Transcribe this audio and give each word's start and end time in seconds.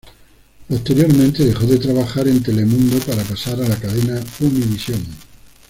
Posteriormente 0.67 1.45
dejó 1.45 1.67
de 1.67 1.77
trabajar 1.77 2.27
en 2.27 2.41
Telemundo 2.41 2.97
para 3.05 3.21
pasar 3.23 3.61
a 3.61 3.67
la 3.69 3.75
cadena 3.75 4.19
Univisión. 4.39 5.05